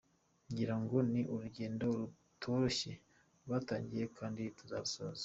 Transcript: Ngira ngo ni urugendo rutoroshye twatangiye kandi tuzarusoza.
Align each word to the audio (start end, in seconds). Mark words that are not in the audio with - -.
Ngira 0.51 0.75
ngo 0.81 0.97
ni 1.11 1.21
urugendo 1.33 1.85
rutoroshye 1.99 2.91
twatangiye 3.43 4.05
kandi 4.17 4.41
tuzarusoza. 4.57 5.19